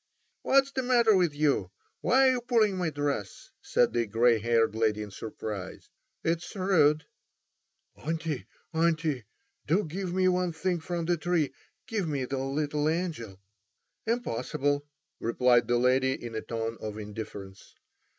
"What's 0.41 0.71
the 0.71 0.81
matter 0.81 1.15
with 1.15 1.35
you? 1.35 1.69
Why 1.99 2.27
are 2.29 2.31
you 2.31 2.41
pulling 2.41 2.75
my 2.75 2.89
dress?" 2.89 3.51
said 3.61 3.93
the 3.93 4.07
grey 4.07 4.39
haired 4.39 4.73
lady 4.73 5.03
in 5.03 5.11
surprise. 5.11 5.91
"It's 6.23 6.55
rude." 6.55 7.05
"Auntie—auntie, 7.95 9.25
do 9.67 9.83
give 9.83 10.11
me 10.11 10.27
one 10.27 10.53
thing 10.53 10.79
from 10.79 11.05
the 11.05 11.17
tree; 11.17 11.53
give 11.85 12.07
me 12.07 12.25
the 12.25 12.39
little 12.39 12.89
angel." 12.89 13.39
"Impossible," 14.07 14.87
replied 15.19 15.67
the 15.67 15.77
lady 15.77 16.13
in 16.13 16.33
a 16.33 16.41
tone 16.41 16.77
of 16.81 16.97
indifference. 16.97 17.75